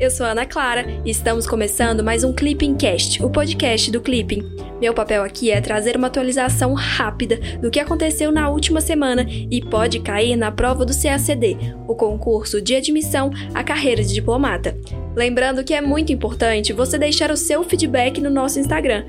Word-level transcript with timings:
eu 0.00 0.10
sou 0.10 0.24
Ana 0.24 0.46
Clara 0.46 0.86
e 1.04 1.10
estamos 1.10 1.46
começando 1.46 2.02
mais 2.02 2.24
um 2.24 2.32
Clipping 2.32 2.74
Cast, 2.74 3.22
o 3.22 3.28
podcast 3.28 3.90
do 3.90 4.00
Clipping. 4.00 4.69
Meu 4.80 4.94
papel 4.94 5.22
aqui 5.22 5.50
é 5.50 5.60
trazer 5.60 5.94
uma 5.94 6.06
atualização 6.06 6.72
rápida 6.72 7.38
do 7.60 7.70
que 7.70 7.78
aconteceu 7.78 8.32
na 8.32 8.48
última 8.48 8.80
semana 8.80 9.26
e 9.28 9.60
pode 9.60 10.00
cair 10.00 10.36
na 10.36 10.50
prova 10.50 10.86
do 10.86 10.98
CACD, 10.98 11.58
o 11.86 11.94
concurso 11.94 12.62
de 12.62 12.74
admissão 12.74 13.30
à 13.52 13.62
carreira 13.62 14.02
de 14.02 14.14
diplomata. 14.14 14.74
Lembrando 15.14 15.62
que 15.64 15.74
é 15.74 15.80
muito 15.80 16.12
importante 16.12 16.72
você 16.72 16.96
deixar 16.96 17.30
o 17.30 17.36
seu 17.36 17.62
feedback 17.64 18.20
no 18.20 18.30
nosso 18.30 18.58
Instagram, 18.58 19.04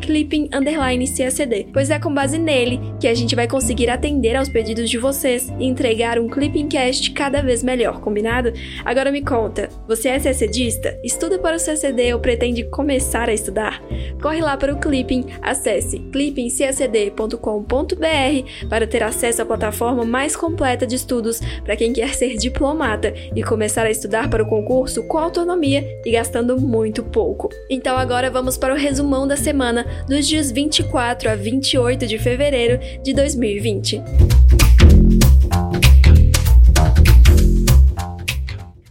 clipping_cacd, 0.00 1.68
pois 1.72 1.90
é 1.90 2.00
com 2.00 2.12
base 2.12 2.38
nele 2.38 2.80
que 2.98 3.06
a 3.06 3.14
gente 3.14 3.36
vai 3.36 3.46
conseguir 3.46 3.90
atender 3.90 4.34
aos 4.34 4.48
pedidos 4.48 4.90
de 4.90 4.98
vocês 4.98 5.52
e 5.60 5.66
entregar 5.66 6.18
um 6.18 6.26
Clipping 6.26 6.68
Cast 6.68 7.12
cada 7.12 7.42
vez 7.42 7.62
melhor, 7.62 8.00
combinado? 8.00 8.52
Agora 8.84 9.12
me 9.12 9.22
conta, 9.22 9.68
você 9.86 10.08
é 10.08 10.18
CACDista? 10.18 10.98
Estuda 11.04 11.38
para 11.38 11.56
o 11.56 11.64
CACD 11.64 12.14
ou 12.14 12.20
pretende 12.20 12.64
começar 12.64 13.28
a 13.28 13.34
estudar? 13.34 13.82
Corre 14.20 14.40
lá 14.40 14.56
para 14.56 14.72
o 14.72 14.80
Clipping, 14.80 14.95
acesse 15.42 15.98
clippingcacd.com.br 15.98 18.68
para 18.68 18.86
ter 18.86 19.02
acesso 19.02 19.42
à 19.42 19.46
plataforma 19.46 20.04
mais 20.04 20.36
completa 20.36 20.86
de 20.86 20.96
estudos 20.96 21.40
para 21.64 21.76
quem 21.76 21.92
quer 21.92 22.14
ser 22.14 22.36
diplomata 22.36 23.12
e 23.34 23.42
começar 23.42 23.86
a 23.86 23.90
estudar 23.90 24.30
para 24.30 24.42
o 24.42 24.48
concurso 24.48 25.02
com 25.04 25.18
autonomia 25.18 25.84
e 26.04 26.12
gastando 26.12 26.60
muito 26.60 27.02
pouco. 27.02 27.48
Então 27.70 27.96
agora 27.96 28.30
vamos 28.30 28.56
para 28.56 28.74
o 28.74 28.76
resumão 28.76 29.26
da 29.26 29.36
semana 29.36 29.86
dos 30.08 30.26
dias 30.26 30.50
24 30.50 31.30
a 31.30 31.34
28 31.34 32.06
de 32.06 32.18
fevereiro 32.18 32.78
de 33.02 33.12
2020. 33.12 34.02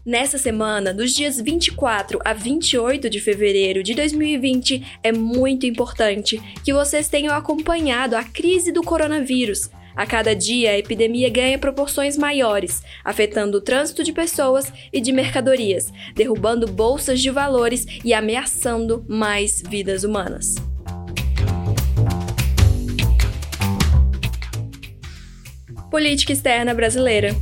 Nessa 0.06 0.38
semana, 0.38 0.94
dos 0.94 1.16
dias 1.16 1.42
24 1.42 2.20
a 2.24 2.32
28 2.32 3.10
de 3.10 3.20
fevereiro 3.20 3.82
de 3.82 3.96
2020, 3.96 5.00
é 5.02 5.12
muito 5.12 5.66
importante 5.66 6.40
que 6.64 6.72
vocês 6.72 7.10
tenham 7.10 7.34
acompanhado 7.34 8.16
a 8.16 8.24
crise 8.24 8.72
do 8.72 8.84
coronavírus, 8.84 9.68
a 9.96 10.06
cada 10.06 10.36
dia, 10.36 10.72
a 10.72 10.78
epidemia 10.78 11.28
ganha 11.28 11.58
proporções 11.58 12.18
maiores, 12.18 12.84
afetando 13.04 13.58
o 13.58 13.62
trânsito 13.62 14.04
de 14.04 14.14
pessoas 14.14 14.72
e 14.94 15.02
de 15.02 15.12
mercadorias, 15.12 15.92
derrubando 16.14 16.68
bolsas 16.68 17.20
de 17.20 17.32
valores 17.32 17.88
e 18.04 18.14
ameaçando 18.14 19.04
mais 19.08 19.64
vidas 19.68 20.04
humanas. 20.04 20.54
Política 25.90 26.34
externa 26.34 26.76
brasileira. 26.76 27.34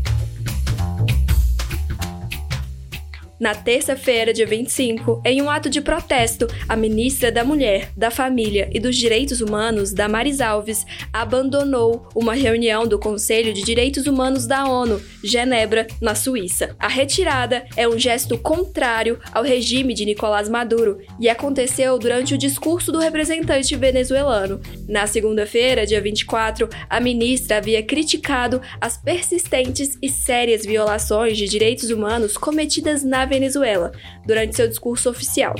Na 3.43 3.53
terça-feira, 3.53 4.33
dia 4.33 4.47
25, 4.47 5.21
em 5.25 5.41
um 5.41 5.49
ato 5.49 5.69
de 5.69 5.81
protesto, 5.81 6.47
a 6.69 6.77
ministra 6.77 7.29
da 7.29 7.43
Mulher, 7.43 7.91
da 7.93 8.09
Família 8.09 8.69
e 8.73 8.79
dos 8.79 8.95
Direitos 8.95 9.41
Humanos, 9.41 9.91
Damares 9.91 10.39
Alves, 10.39 10.85
abandonou 11.11 12.07
uma 12.15 12.35
reunião 12.35 12.87
do 12.87 12.97
Conselho 12.97 13.53
de 13.53 13.61
Direitos 13.61 14.07
Humanos 14.07 14.47
da 14.47 14.65
ONU, 14.65 15.01
Genebra, 15.21 15.87
na 15.99 16.15
Suíça. 16.15 16.73
A 16.79 16.87
retirada 16.87 17.65
é 17.75 17.85
um 17.85 17.99
gesto 17.99 18.37
contrário 18.37 19.19
ao 19.33 19.43
regime 19.43 19.93
de 19.93 20.05
Nicolás 20.05 20.47
Maduro 20.47 20.99
e 21.19 21.27
aconteceu 21.27 21.99
durante 21.99 22.33
o 22.33 22.37
discurso 22.37 22.93
do 22.93 22.99
representante 22.99 23.75
venezuelano. 23.75 24.61
Na 24.87 25.05
segunda-feira, 25.05 25.85
dia 25.85 25.99
24, 25.99 26.69
a 26.89 26.99
ministra 27.01 27.57
havia 27.57 27.83
criticado 27.83 28.61
as 28.79 28.95
persistentes 28.95 29.97
e 30.01 30.07
sérias 30.07 30.65
violações 30.65 31.37
de 31.37 31.45
direitos 31.45 31.89
humanos 31.89 32.37
cometidas 32.37 33.03
na 33.03 33.32
Venezuela, 33.33 33.91
durante 34.23 34.55
seu 34.55 34.67
discurso 34.67 35.09
oficial. 35.09 35.55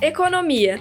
Economia. 0.00 0.80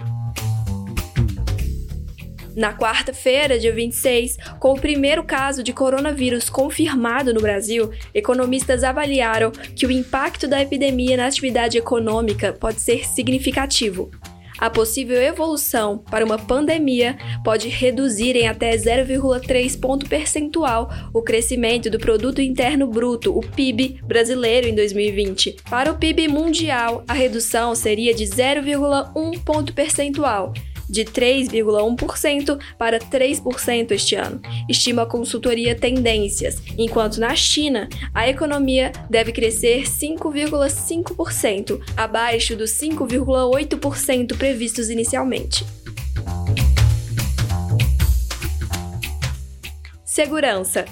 Na 2.56 2.74
quarta-feira, 2.74 3.59
dia 3.59 3.74
26, 3.74 4.38
com 4.59 4.72
o 4.72 4.80
primeiro 4.80 5.24
caso 5.24 5.63
de 5.63 5.74
coronavírus 5.74 6.50
confirmado 6.50 7.34
no 7.34 7.41
Brasil, 7.41 7.91
economistas 8.13 8.85
avaliaram 8.85 9.52
que 9.52 9.86
o 9.86 9.91
impacto 9.91 10.47
da 10.47 10.62
epidemia 10.62 11.18
na 11.18 11.25
atividade 11.25 11.78
econômica 11.78 12.53
pode 12.53 12.80
ser 12.80 13.06
significativo 13.06 14.12
a 14.63 14.69
possível 14.69 15.22
evolução 15.22 15.97
para 15.97 16.24
uma 16.24 16.38
pandemia 16.38 17.18
pode 17.44 17.68
reduzir 17.68 18.38
em 18.38 18.47
até 18.47 18.72
0,3 18.78 19.78
ponto 19.78 20.07
percentual 20.07 20.90
o 21.13 21.22
crescimento 21.22 21.90
do 21.90 22.00
produto 22.00 22.41
interno 22.41 22.88
bruto, 22.88 23.38
o 23.38 23.41
PIB 23.41 24.00
brasileiro 24.07 24.66
em 24.66 24.74
2020. 24.74 25.57
Para 25.69 25.91
o 25.91 25.97
PIB 25.97 26.29
mundial, 26.29 27.03
a 27.09 27.13
redução 27.13 27.75
seria 27.75 28.13
de 28.13 28.24
0,1 28.24 29.44
ponto 29.44 29.74
percentual 29.74 30.53
de 30.89 31.05
3,1% 31.05 32.59
para 32.77 32.99
3% 32.99 33.91
este 33.91 34.16
ano, 34.16 34.41
estima 34.69 35.03
a 35.03 35.05
consultoria 35.05 35.75
Tendências, 35.75 36.61
enquanto 36.77 37.19
na 37.19 37.35
China 37.35 37.88
a 38.13 38.27
economia 38.27 38.91
deve 39.09 39.31
crescer 39.31 39.83
5,5%, 39.83 41.79
abaixo 41.95 42.55
dos 42.55 42.71
5,8% 42.71 44.38
previstos 44.38 44.89
inicialmente. 44.89 45.66
Segurança 50.05 50.85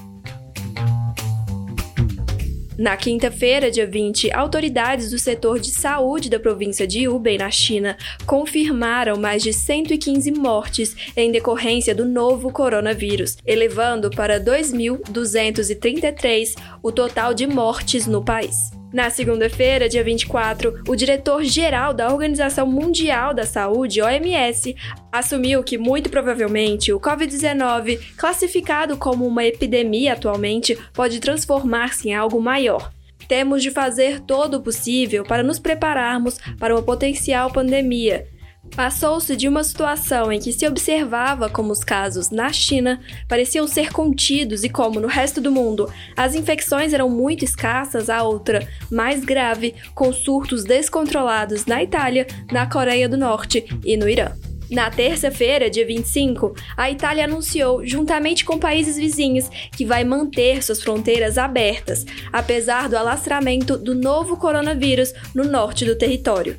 na 2.82 2.98
quinta-feira, 2.98 3.70
dia 3.70 3.86
20, 3.86 4.34
autoridades 4.34 5.12
do 5.12 5.20
setor 5.20 5.60
de 5.60 5.70
saúde 5.70 6.32
da 6.32 6.40
província 6.40 6.88
de 6.88 7.08
Hubei, 7.08 7.38
na 7.38 7.52
China, 7.52 7.96
confirmaram 8.26 9.18
mais 9.18 9.44
de 9.44 9.54
115 9.54 10.32
mortes 10.32 10.96
em 11.16 11.32
decorrência 11.32 11.94
do 11.94 12.06
novo 12.06 12.52
coronavírus, 12.52 13.38
elevando 13.46 14.10
para 14.10 14.40
2.233 14.40 16.56
o 16.82 16.92
total 16.92 17.36
de 17.36 17.46
mortes 17.46 18.08
no 18.08 18.26
país. 18.26 18.81
Na 18.94 19.10
segunda-feira, 19.10 19.88
dia 19.88 20.04
24, 20.04 20.84
o 20.86 20.96
diretor-geral 20.98 21.94
da 21.94 22.12
Organização 22.12 22.68
Mundial 22.68 23.34
da 23.34 23.46
Saúde, 23.46 24.02
OMS, 24.02 24.76
assumiu 25.10 25.64
que 25.64 25.78
muito 25.78 26.10
provavelmente 26.10 26.92
o 26.92 27.00
Covid-19, 27.00 28.00
classificado 28.18 28.98
como 28.98 29.26
uma 29.26 29.46
epidemia 29.46 30.12
atualmente, 30.12 30.78
pode 30.94 31.22
transformar-se 31.22 32.10
em 32.10 32.14
algo 32.14 32.42
maior. 32.42 32.92
Temos 33.30 33.64
de 33.64 33.72
fazer 33.72 34.20
todo 34.20 34.56
o 34.56 34.62
possível 34.62 35.24
para 35.24 35.42
nos 35.42 35.58
prepararmos 35.58 36.38
para 36.60 36.76
uma 36.76 36.84
potencial 36.84 37.50
pandemia, 37.50 38.28
Passou-se 38.76 39.36
de 39.36 39.48
uma 39.48 39.64
situação 39.64 40.32
em 40.32 40.40
que 40.40 40.54
se 40.54 40.66
observava 40.66 41.50
como 41.50 41.72
os 41.72 41.84
casos 41.84 42.30
na 42.30 42.52
China 42.54 43.02
pareciam 43.28 43.68
ser 43.68 43.92
contidos 43.92 44.64
e 44.64 44.70
como 44.70 45.00
no 45.00 45.08
resto 45.08 45.42
do 45.42 45.52
mundo 45.52 45.92
as 46.16 46.36
infecções 46.36 46.94
eram 46.94 47.10
muito 47.10 47.44
escassas 47.44 48.10
a 48.10 48.24
outra, 48.24 48.66
mais 48.90 49.26
grave, 49.26 49.76
com 49.94 50.14
surtos 50.14 50.64
descontrolados 50.64 51.66
na 51.66 51.84
Itália, 51.84 52.26
na 52.52 52.66
Coreia 52.66 53.10
do 53.10 53.18
Norte 53.18 53.66
e 53.84 53.98
no 53.98 54.08
Irã. 54.08 54.32
Na 54.72 54.90
terça-feira, 54.90 55.70
dia 55.70 55.86
25, 55.86 56.56
a 56.78 56.90
Itália 56.90 57.26
anunciou, 57.26 57.86
juntamente 57.86 58.46
com 58.46 58.58
países 58.58 58.96
vizinhos, 58.96 59.50
que 59.76 59.86
vai 59.86 60.06
manter 60.06 60.64
suas 60.64 60.82
fronteiras 60.82 61.38
abertas, 61.38 62.06
apesar 62.32 62.88
do 62.88 62.96
alastramento 62.96 63.78
do 63.78 63.94
novo 63.94 64.38
coronavírus 64.38 65.14
no 65.36 65.44
norte 65.44 65.84
do 65.84 65.94
território. 65.94 66.58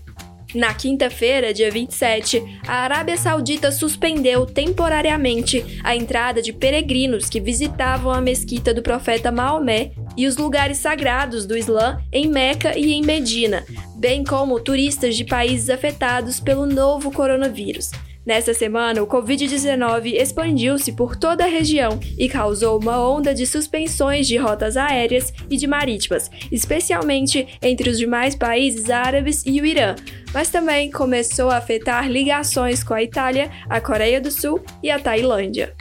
Na 0.55 0.75
quinta-feira, 0.75 1.55
dia 1.55 1.71
27, 1.71 2.61
a 2.67 2.83
Arábia 2.83 3.17
Saudita 3.17 3.73
suspendeu 3.73 4.45
temporariamente 4.45 5.81
a 5.83 5.97
entrada 5.97 6.43
de 6.43 6.53
peregrinos 6.53 7.29
que 7.31 7.41
visitavam 7.41 8.13
a 8.13 8.21
mesquita 8.21 8.75
do 8.75 8.83
profeta 8.83 9.33
Maomé 9.33 9.93
e 10.15 10.27
os 10.27 10.37
lugares 10.37 10.77
sagrados 10.77 11.47
do 11.47 11.57
Islã 11.57 11.99
em 12.13 12.29
Meca 12.29 12.79
e 12.79 12.93
em 12.93 13.03
Medina, 13.03 13.65
bem 13.97 14.23
como 14.23 14.61
turistas 14.61 15.17
de 15.17 15.25
países 15.25 15.71
afetados 15.71 16.39
pelo 16.39 16.67
novo 16.67 17.11
coronavírus. 17.11 17.91
Nessa 18.25 18.55
semana, 18.55 19.03
o 19.03 19.07
Covid-19 19.07 20.15
expandiu-se 20.15 20.93
por 20.93 21.17
toda 21.17 21.45
a 21.45 21.49
região 21.49 21.99
e 22.17 22.29
causou 22.29 22.79
uma 22.79 23.05
onda 23.05 23.35
de 23.35 23.45
suspensões 23.45 24.29
de 24.29 24.37
rotas 24.37 24.77
aéreas 24.77 25.33
e 25.51 25.57
de 25.57 25.67
marítimas, 25.67 26.31
especialmente 26.51 27.59
entre 27.61 27.91
os 27.91 27.99
demais 27.99 28.37
países 28.37 28.91
árabes 28.91 29.43
e 29.45 29.61
o 29.61 29.67
Irã, 29.67 29.97
mas 30.33 30.51
também 30.51 30.89
começou 30.89 31.51
a 31.51 31.57
afetar 31.57 32.09
ligações 32.09 32.85
com 32.85 32.95
a 32.95 33.03
Itália, 33.03 33.51
a 33.69 33.81
Coreia 33.81 34.21
do 34.21 34.31
Sul 34.31 34.63
e 34.81 34.89
a 34.89 35.01
Tailândia. 35.01 35.75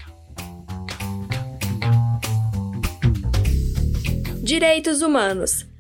Direitos 4.42 5.04
Humanos 5.04 5.71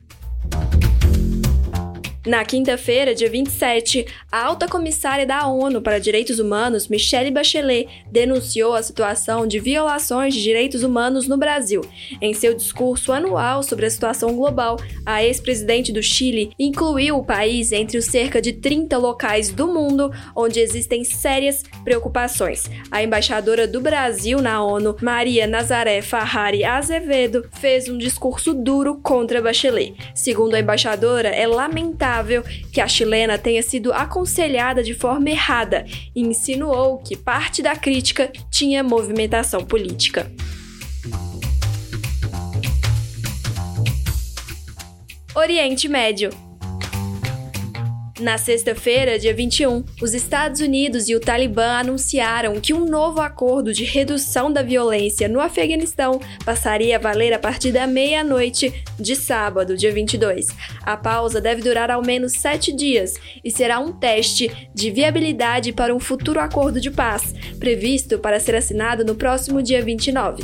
Na 2.23 2.45
quinta-feira, 2.45 3.15
dia 3.15 3.27
27, 3.27 4.05
a 4.31 4.45
alta 4.45 4.67
comissária 4.67 5.25
da 5.25 5.47
ONU 5.47 5.81
para 5.81 5.97
Direitos 5.97 6.37
Humanos, 6.37 6.87
Michelle 6.87 7.31
Bachelet, 7.31 7.89
denunciou 8.11 8.75
a 8.75 8.83
situação 8.83 9.47
de 9.47 9.59
violações 9.59 10.35
de 10.35 10.43
direitos 10.43 10.83
humanos 10.83 11.27
no 11.27 11.35
Brasil. 11.35 11.81
Em 12.21 12.31
seu 12.35 12.53
discurso 12.53 13.11
anual 13.11 13.63
sobre 13.63 13.87
a 13.87 13.89
situação 13.89 14.35
global, 14.35 14.77
a 15.03 15.23
ex-presidente 15.23 15.91
do 15.91 16.03
Chile 16.03 16.51
incluiu 16.59 17.17
o 17.17 17.25
país 17.25 17.71
entre 17.71 17.97
os 17.97 18.05
cerca 18.05 18.39
de 18.39 18.53
30 18.53 18.99
locais 18.99 19.49
do 19.49 19.65
mundo 19.65 20.11
onde 20.35 20.59
existem 20.59 21.03
sérias 21.03 21.63
preocupações. 21.83 22.69
A 22.91 23.01
embaixadora 23.01 23.67
do 23.67 23.81
Brasil 23.81 24.39
na 24.43 24.63
ONU, 24.63 24.95
Maria 25.01 25.47
Nazaré 25.47 26.03
Farrari 26.03 26.63
Azevedo, 26.63 27.49
fez 27.53 27.89
um 27.89 27.97
discurso 27.97 28.53
duro 28.53 28.99
contra 29.01 29.41
Bachelet. 29.41 29.95
Segundo 30.13 30.53
a 30.53 30.59
embaixadora, 30.59 31.29
é 31.29 31.47
lamentável 31.47 32.10
que 32.71 32.81
a 32.81 32.87
chilena 32.87 33.37
tenha 33.37 33.61
sido 33.63 33.93
aconselhada 33.93 34.83
de 34.83 34.93
forma 34.93 35.29
errada 35.29 35.85
e 36.15 36.21
insinuou 36.21 36.99
que 36.99 37.15
parte 37.15 37.61
da 37.61 37.75
crítica 37.75 38.31
tinha 38.49 38.83
movimentação 38.83 39.63
política. 39.63 40.31
Oriente 45.33 45.87
Médio 45.87 46.50
na 48.21 48.37
sexta-feira, 48.37 49.17
dia 49.17 49.33
21, 49.33 49.83
os 50.01 50.13
Estados 50.13 50.61
Unidos 50.61 51.09
e 51.09 51.15
o 51.15 51.19
Talibã 51.19 51.79
anunciaram 51.79 52.59
que 52.59 52.73
um 52.73 52.85
novo 52.85 53.19
acordo 53.19 53.73
de 53.73 53.83
redução 53.83 54.51
da 54.51 54.61
violência 54.61 55.27
no 55.27 55.39
Afeganistão 55.39 56.19
passaria 56.45 56.95
a 56.95 56.99
valer 56.99 57.33
a 57.33 57.39
partir 57.39 57.71
da 57.71 57.87
meia-noite 57.87 58.83
de 58.99 59.15
sábado, 59.15 59.75
dia 59.75 59.91
22. 59.91 60.47
A 60.83 60.95
pausa 60.95 61.41
deve 61.41 61.61
durar 61.61 61.89
ao 61.89 62.05
menos 62.05 62.33
sete 62.33 62.71
dias 62.71 63.15
e 63.43 63.49
será 63.49 63.79
um 63.79 63.91
teste 63.91 64.69
de 64.73 64.91
viabilidade 64.91 65.73
para 65.73 65.93
um 65.93 65.99
futuro 65.99 66.39
acordo 66.39 66.79
de 66.79 66.91
paz, 66.91 67.33
previsto 67.59 68.19
para 68.19 68.39
ser 68.39 68.55
assinado 68.55 69.03
no 69.03 69.15
próximo 69.15 69.61
dia 69.61 69.81
29. 69.81 70.43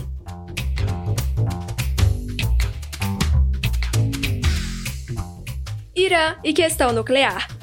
Irã 5.95 6.35
e 6.43 6.53
questão 6.53 6.93
nuclear. 6.93 7.56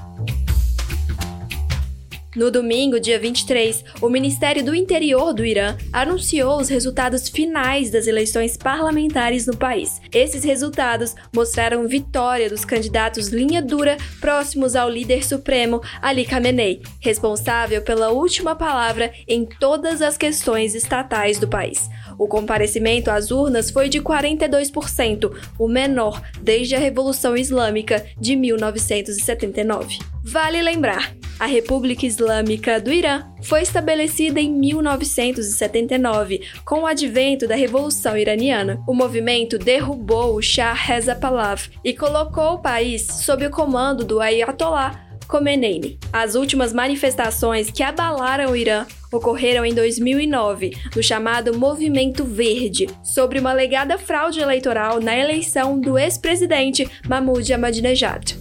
No 2.34 2.50
domingo, 2.50 2.98
dia 2.98 3.16
23, 3.16 3.84
o 4.02 4.08
Ministério 4.08 4.64
do 4.64 4.74
Interior 4.74 5.32
do 5.32 5.44
Irã 5.44 5.76
anunciou 5.92 6.60
os 6.60 6.68
resultados 6.68 7.28
finais 7.28 7.90
das 7.90 8.08
eleições 8.08 8.56
parlamentares 8.56 9.46
no 9.46 9.56
país. 9.56 10.00
Esses 10.12 10.42
resultados 10.42 11.14
mostraram 11.32 11.86
vitória 11.86 12.50
dos 12.50 12.64
candidatos 12.64 13.28
linha 13.28 13.62
dura 13.62 13.96
próximos 14.20 14.74
ao 14.74 14.90
líder 14.90 15.24
supremo 15.24 15.80
Ali 16.02 16.24
Khamenei, 16.24 16.82
responsável 16.98 17.82
pela 17.82 18.10
última 18.10 18.56
palavra 18.56 19.12
em 19.28 19.46
todas 19.46 20.02
as 20.02 20.16
questões 20.16 20.74
estatais 20.74 21.38
do 21.38 21.46
país. 21.46 21.88
O 22.18 22.26
comparecimento 22.26 23.10
às 23.10 23.30
urnas 23.30 23.70
foi 23.70 23.88
de 23.88 24.00
42%, 24.00 25.32
o 25.58 25.68
menor 25.68 26.22
desde 26.40 26.74
a 26.74 26.78
Revolução 26.78 27.36
Islâmica 27.36 28.04
de 28.18 28.36
1979. 28.36 29.98
Vale 30.22 30.62
lembrar, 30.62 31.14
a 31.38 31.46
República 31.46 32.06
Islâmica 32.06 32.80
do 32.80 32.92
Irã 32.92 33.24
foi 33.42 33.62
estabelecida 33.62 34.40
em 34.40 34.50
1979, 34.50 36.40
com 36.64 36.82
o 36.82 36.86
advento 36.86 37.46
da 37.46 37.54
Revolução 37.54 38.16
Iraniana. 38.16 38.82
O 38.86 38.94
movimento 38.94 39.58
derrubou 39.58 40.36
o 40.36 40.42
Shah 40.42 40.72
Reza 40.72 41.14
Pahlavi 41.14 41.70
e 41.84 41.92
colocou 41.92 42.54
o 42.54 42.62
país 42.62 43.06
sob 43.06 43.44
o 43.46 43.50
comando 43.50 44.04
do 44.04 44.20
Ayatollah 44.20 45.04
Khomeini. 45.26 45.98
As 46.12 46.34
últimas 46.34 46.72
manifestações 46.72 47.70
que 47.70 47.82
abalaram 47.82 48.52
o 48.52 48.56
Irã 48.56 48.86
ocorreram 49.14 49.64
em 49.64 49.74
2009, 49.74 50.76
no 50.94 51.02
chamado 51.02 51.58
Movimento 51.58 52.24
Verde, 52.24 52.88
sobre 53.02 53.38
uma 53.38 53.50
alegada 53.50 53.96
fraude 53.96 54.40
eleitoral 54.40 55.00
na 55.00 55.16
eleição 55.16 55.80
do 55.80 55.98
ex-presidente 55.98 56.88
Mahmoud 57.08 57.52
Ahmadinejad. 57.52 58.36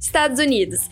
Estados 0.00 0.38
Unidos. 0.38 0.88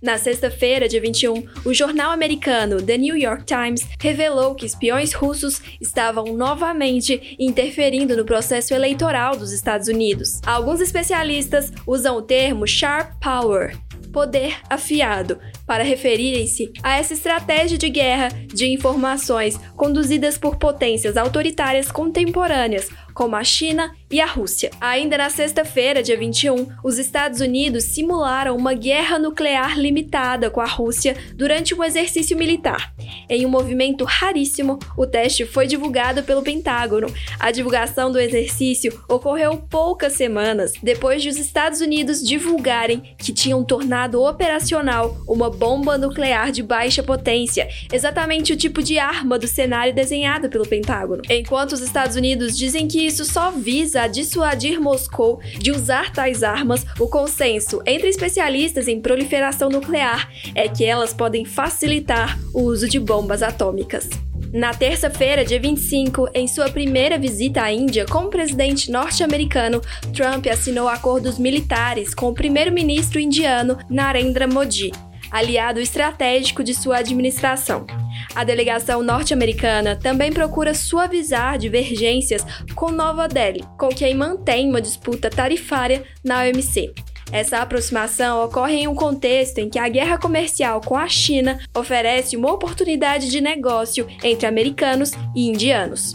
Na 0.00 0.16
sexta-feira, 0.16 0.88
dia 0.88 1.00
21, 1.00 1.44
o 1.64 1.74
jornal 1.74 2.12
americano 2.12 2.80
The 2.80 2.96
New 2.96 3.16
York 3.16 3.42
Times 3.44 3.84
revelou 4.00 4.54
que 4.54 4.64
espiões 4.64 5.12
russos 5.12 5.60
estavam 5.80 6.36
novamente 6.36 7.36
interferindo 7.36 8.16
no 8.16 8.24
processo 8.24 8.72
eleitoral 8.72 9.36
dos 9.36 9.50
Estados 9.50 9.88
Unidos. 9.88 10.40
Alguns 10.46 10.80
especialistas 10.80 11.72
usam 11.84 12.16
o 12.16 12.22
termo 12.22 12.64
sharp 12.64 13.20
power, 13.20 13.76
poder 14.18 14.56
afiado, 14.68 15.38
para 15.64 15.84
referirem-se 15.84 16.72
a 16.82 16.98
essa 16.98 17.14
estratégia 17.14 17.78
de 17.78 17.88
guerra 17.88 18.30
de 18.52 18.66
informações 18.66 19.56
conduzidas 19.76 20.36
por 20.36 20.56
potências 20.56 21.16
autoritárias 21.16 21.92
contemporâneas 21.92 22.90
como 23.18 23.34
a 23.34 23.42
China 23.42 23.92
e 24.08 24.20
a 24.20 24.26
Rússia. 24.26 24.70
Ainda 24.80 25.18
na 25.18 25.28
sexta-feira, 25.28 26.04
dia 26.04 26.16
21, 26.16 26.68
os 26.84 26.98
Estados 26.98 27.40
Unidos 27.40 27.82
simularam 27.82 28.56
uma 28.56 28.74
guerra 28.74 29.18
nuclear 29.18 29.76
limitada 29.76 30.48
com 30.48 30.60
a 30.60 30.66
Rússia 30.66 31.16
durante 31.34 31.74
um 31.74 31.82
exercício 31.82 32.36
militar. 32.36 32.94
Em 33.28 33.44
um 33.44 33.48
movimento 33.48 34.04
raríssimo, 34.04 34.78
o 34.96 35.04
teste 35.04 35.44
foi 35.44 35.66
divulgado 35.66 36.22
pelo 36.22 36.44
Pentágono. 36.44 37.12
A 37.40 37.50
divulgação 37.50 38.12
do 38.12 38.20
exercício 38.20 38.96
ocorreu 39.08 39.56
poucas 39.68 40.12
semanas 40.12 40.74
depois 40.80 41.20
de 41.20 41.28
os 41.28 41.38
Estados 41.38 41.80
Unidos 41.80 42.22
divulgarem 42.22 43.16
que 43.18 43.32
tinham 43.32 43.64
tornado 43.64 44.22
operacional 44.22 45.16
uma 45.26 45.50
bomba 45.50 45.98
nuclear 45.98 46.52
de 46.52 46.62
baixa 46.62 47.02
potência, 47.02 47.68
exatamente 47.92 48.52
o 48.52 48.56
tipo 48.56 48.80
de 48.80 48.96
arma 48.96 49.36
do 49.40 49.48
cenário 49.48 49.92
desenhado 49.92 50.48
pelo 50.48 50.68
Pentágono. 50.68 51.22
Enquanto 51.28 51.72
os 51.72 51.80
Estados 51.80 52.14
Unidos 52.14 52.56
dizem 52.56 52.86
que 52.86 53.07
isso 53.08 53.24
só 53.24 53.50
visa 53.50 54.06
dissuadir 54.06 54.80
Moscou 54.80 55.40
de 55.58 55.72
usar 55.72 56.12
tais 56.12 56.42
armas, 56.42 56.84
o 57.00 57.08
consenso 57.08 57.82
entre 57.86 58.08
especialistas 58.08 58.86
em 58.86 59.00
proliferação 59.00 59.70
nuclear 59.70 60.30
é 60.54 60.68
que 60.68 60.84
elas 60.84 61.14
podem 61.14 61.44
facilitar 61.44 62.38
o 62.54 62.62
uso 62.62 62.86
de 62.88 63.00
bombas 63.00 63.42
atômicas. 63.42 64.08
Na 64.52 64.72
terça-feira, 64.72 65.44
dia 65.44 65.60
25, 65.60 66.28
em 66.34 66.46
sua 66.46 66.70
primeira 66.70 67.18
visita 67.18 67.62
à 67.62 67.72
Índia 67.72 68.06
com 68.06 68.24
o 68.24 68.30
presidente 68.30 68.90
norte-americano, 68.90 69.80
Trump 70.14 70.46
assinou 70.46 70.88
acordos 70.88 71.38
militares 71.38 72.14
com 72.14 72.28
o 72.28 72.34
primeiro-ministro 72.34 73.18
indiano 73.18 73.78
Narendra 73.90 74.46
Modi, 74.46 74.92
aliado 75.30 75.80
estratégico 75.80 76.64
de 76.64 76.74
sua 76.74 76.98
administração. 76.98 77.86
A 78.34 78.44
delegação 78.44 79.02
norte-americana 79.02 79.96
também 79.96 80.32
procura 80.32 80.74
suavizar 80.74 81.58
divergências 81.58 82.44
com 82.74 82.90
Nova 82.90 83.26
Delhi, 83.26 83.64
com 83.78 83.88
quem 83.88 84.14
mantém 84.14 84.68
uma 84.68 84.80
disputa 84.80 85.30
tarifária 85.30 86.04
na 86.24 86.42
OMC. 86.42 86.92
Essa 87.30 87.58
aproximação 87.58 88.42
ocorre 88.42 88.76
em 88.76 88.88
um 88.88 88.94
contexto 88.94 89.58
em 89.58 89.68
que 89.68 89.78
a 89.78 89.88
guerra 89.88 90.16
comercial 90.16 90.80
com 90.80 90.96
a 90.96 91.08
China 91.08 91.58
oferece 91.76 92.36
uma 92.36 92.52
oportunidade 92.52 93.30
de 93.30 93.40
negócio 93.40 94.06
entre 94.22 94.46
americanos 94.46 95.12
e 95.34 95.46
indianos. 95.46 96.12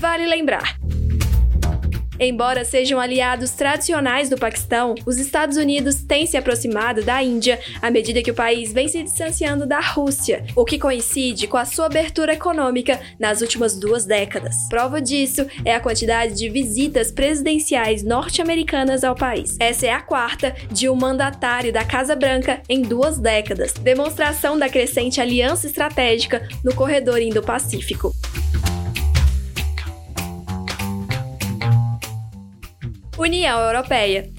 Vale 0.00 0.26
lembrar, 0.26 0.78
Embora 2.20 2.64
sejam 2.64 2.98
aliados 2.98 3.52
tradicionais 3.52 4.28
do 4.28 4.36
Paquistão, 4.36 4.94
os 5.06 5.18
Estados 5.18 5.56
Unidos 5.56 6.02
têm 6.02 6.26
se 6.26 6.36
aproximado 6.36 7.02
da 7.02 7.22
Índia 7.22 7.60
à 7.80 7.90
medida 7.90 8.22
que 8.22 8.30
o 8.30 8.34
país 8.34 8.72
vem 8.72 8.88
se 8.88 9.02
distanciando 9.02 9.66
da 9.66 9.80
Rússia, 9.80 10.44
o 10.56 10.64
que 10.64 10.78
coincide 10.78 11.46
com 11.46 11.56
a 11.56 11.64
sua 11.64 11.86
abertura 11.86 12.32
econômica 12.32 13.00
nas 13.20 13.40
últimas 13.40 13.78
duas 13.78 14.04
décadas. 14.04 14.56
Prova 14.68 15.00
disso 15.00 15.46
é 15.64 15.74
a 15.74 15.80
quantidade 15.80 16.34
de 16.34 16.48
visitas 16.48 17.12
presidenciais 17.12 18.02
norte-americanas 18.02 19.04
ao 19.04 19.14
país. 19.14 19.56
Essa 19.60 19.86
é 19.86 19.92
a 19.92 20.00
quarta 20.00 20.54
de 20.72 20.88
um 20.88 20.96
mandatário 20.96 21.72
da 21.72 21.84
Casa 21.84 22.16
Branca 22.16 22.60
em 22.68 22.82
duas 22.82 23.18
décadas, 23.18 23.72
demonstração 23.74 24.58
da 24.58 24.68
crescente 24.68 25.20
aliança 25.20 25.66
estratégica 25.66 26.46
no 26.64 26.74
corredor 26.74 27.20
Indo-Pacífico. 27.22 28.12
União 33.18 33.58
Europeia. 33.60 34.30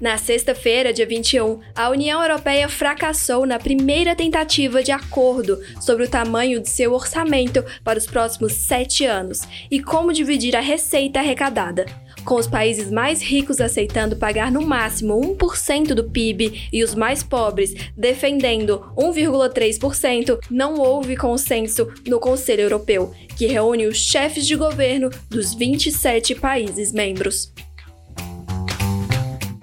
Na 0.00 0.16
sexta-feira, 0.16 0.92
dia 0.92 1.04
21, 1.04 1.58
a 1.74 1.90
União 1.90 2.22
Europeia 2.22 2.68
fracassou 2.68 3.44
na 3.44 3.58
primeira 3.58 4.14
tentativa 4.14 4.80
de 4.80 4.92
acordo 4.92 5.58
sobre 5.80 6.04
o 6.04 6.08
tamanho 6.08 6.60
de 6.60 6.68
seu 6.68 6.92
orçamento 6.92 7.64
para 7.82 7.98
os 7.98 8.06
próximos 8.06 8.52
sete 8.52 9.04
anos 9.04 9.40
e 9.68 9.82
como 9.82 10.12
dividir 10.12 10.54
a 10.54 10.60
receita 10.60 11.18
arrecadada. 11.18 11.86
Com 12.24 12.36
os 12.36 12.46
países 12.46 12.90
mais 12.90 13.22
ricos 13.22 13.60
aceitando 13.60 14.16
pagar 14.16 14.50
no 14.50 14.62
máximo 14.62 15.20
1% 15.36 15.94
do 15.94 16.10
PIB 16.10 16.68
e 16.72 16.82
os 16.82 16.94
mais 16.94 17.22
pobres 17.22 17.74
defendendo 17.96 18.84
1,3%, 18.96 20.38
não 20.50 20.78
houve 20.78 21.16
consenso 21.16 21.88
no 22.06 22.20
Conselho 22.20 22.62
Europeu, 22.62 23.12
que 23.36 23.46
reúne 23.46 23.86
os 23.86 23.98
chefes 23.98 24.46
de 24.46 24.56
governo 24.56 25.10
dos 25.28 25.54
27 25.54 26.34
países 26.34 26.92
membros. 26.92 27.52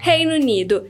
Reino 0.00 0.34
Unido 0.34 0.86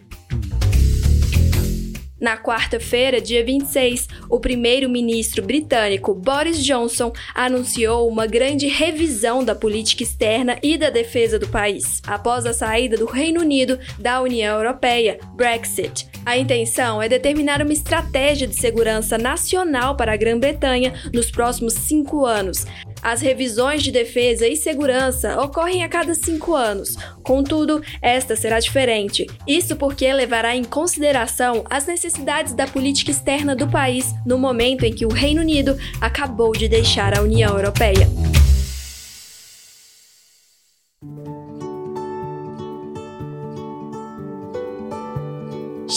na 2.20 2.36
quarta-feira, 2.36 3.20
dia 3.20 3.44
26, 3.44 4.08
o 4.28 4.40
primeiro-ministro 4.40 5.42
britânico 5.42 6.14
Boris 6.14 6.62
Johnson 6.62 7.12
anunciou 7.34 8.08
uma 8.08 8.26
grande 8.26 8.66
revisão 8.66 9.44
da 9.44 9.54
política 9.54 10.02
externa 10.02 10.58
e 10.62 10.76
da 10.76 10.90
defesa 10.90 11.38
do 11.38 11.48
país, 11.48 12.02
após 12.06 12.46
a 12.46 12.52
saída 12.52 12.96
do 12.96 13.06
Reino 13.06 13.40
Unido 13.40 13.78
da 13.98 14.20
União 14.20 14.56
Europeia, 14.56 15.18
Brexit. 15.34 16.08
A 16.26 16.36
intenção 16.36 17.00
é 17.00 17.08
determinar 17.08 17.62
uma 17.62 17.72
estratégia 17.72 18.46
de 18.46 18.54
segurança 18.54 19.16
nacional 19.16 19.96
para 19.96 20.12
a 20.12 20.16
Grã-Bretanha 20.16 20.92
nos 21.12 21.30
próximos 21.30 21.74
cinco 21.74 22.26
anos, 22.26 22.66
as 23.02 23.20
revisões 23.20 23.82
de 23.82 23.90
defesa 23.90 24.46
e 24.46 24.56
segurança 24.56 25.40
ocorrem 25.40 25.84
a 25.84 25.88
cada 25.88 26.14
cinco 26.14 26.54
anos, 26.54 26.96
contudo, 27.22 27.82
esta 28.00 28.36
será 28.36 28.60
diferente. 28.60 29.26
Isso 29.46 29.76
porque 29.76 30.12
levará 30.12 30.54
em 30.54 30.64
consideração 30.64 31.64
as 31.68 31.86
necessidades 31.86 32.54
da 32.54 32.66
política 32.66 33.10
externa 33.10 33.54
do 33.54 33.68
país 33.68 34.14
no 34.24 34.38
momento 34.38 34.84
em 34.84 34.92
que 34.92 35.06
o 35.06 35.12
Reino 35.12 35.40
Unido 35.40 35.76
acabou 36.00 36.52
de 36.52 36.68
deixar 36.68 37.16
a 37.16 37.22
União 37.22 37.56
Europeia. 37.56 38.27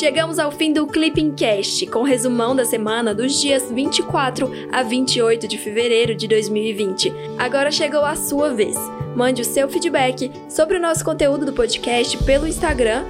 Chegamos 0.02 0.40
ao 0.40 0.52
fim 0.52 0.74
do 0.74 0.88
Clipping 0.88 1.36
Cast, 1.36 1.86
com 1.86 2.02
resumão 2.02 2.56
da 2.56 2.66
semana 2.66 3.14
dos 3.14 3.40
dias 3.40 3.72
24 3.72 4.52
a 4.72 4.82
28 4.82 5.48
de 5.48 5.60
fevereiro 5.60 6.16
de 6.16 6.28
2020. 6.28 7.14
Agora 7.38 7.70
chegou 7.70 8.04
a 8.04 8.16
sua 8.16 8.52
vez. 8.52 8.76
Mande 9.16 9.44
o 9.44 9.46
seu 9.46 9.70
feedback 9.70 10.32
sobre 10.50 10.78
o 10.78 10.82
nosso 10.82 11.06
conteúdo 11.06 11.46
do 11.46 11.54
podcast 11.54 12.18
pelo 12.24 12.48
Instagram, 12.48 13.06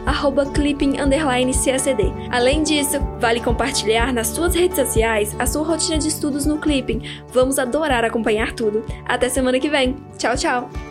clipping__csd. 0.53 2.13
Além 2.29 2.61
disso, 2.61 2.99
vale 3.21 3.39
compartilhar 3.39 4.11
nas 4.11 4.27
suas 4.27 4.53
redes 4.53 4.75
sociais 4.75 5.33
a 5.39 5.45
sua 5.45 5.63
rotina 5.63 5.97
de 5.97 6.09
estudos 6.09 6.45
no 6.45 6.57
Clipping. 6.57 7.03
Vamos 7.29 7.57
adorar 7.57 8.03
acompanhar 8.03 8.51
tudo. 8.51 8.83
Até 9.05 9.29
semana 9.29 9.61
que 9.61 9.69
vem. 9.69 9.95
Tchau, 10.17 10.35
tchau! 10.35 10.90